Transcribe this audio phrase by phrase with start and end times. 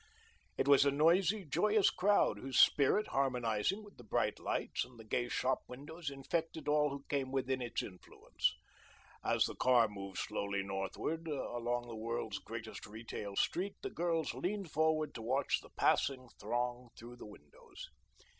[0.57, 5.03] It was a noisy, joyous crowd whose spirit, harmonizing with the bright lights and the
[5.03, 8.55] gay shop windows, infected all who came within its influence.
[9.23, 14.71] As the car moved slowly northward along the world's greatest retail street the girls leaned
[14.71, 17.91] forward to watch the passing throng through the windows.